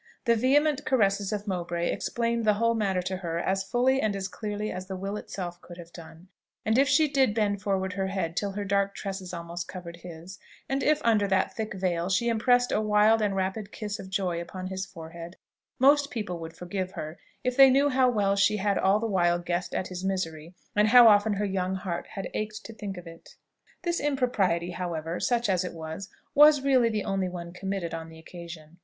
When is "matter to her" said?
2.73-3.37